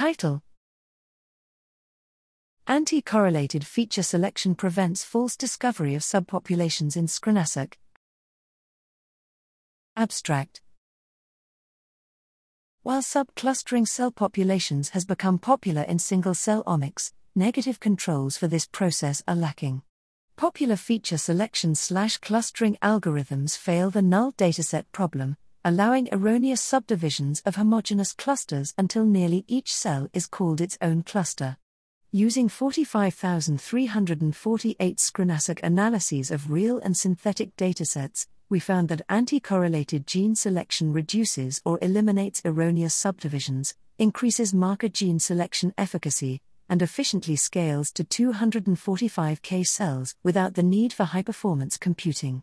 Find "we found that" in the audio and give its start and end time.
38.48-39.02